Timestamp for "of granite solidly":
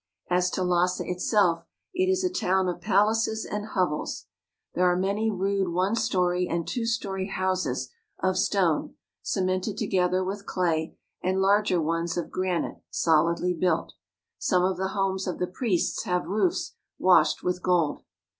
12.17-13.53